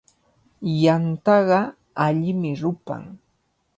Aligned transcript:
Yantaqa 0.83 1.59
allimi 2.05 2.51
rupan. 2.61 3.03